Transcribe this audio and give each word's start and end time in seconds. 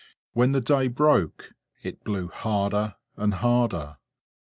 When 0.33 0.51
the 0.51 0.61
day 0.61 0.87
broke, 0.87 1.53
it 1.83 2.03
blew 2.03 2.27
harder 2.29 2.95
and 3.17 3.35
harder. 3.35 3.97